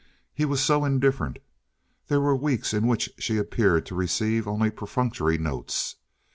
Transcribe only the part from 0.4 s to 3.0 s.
was so indifferent. There were weeks in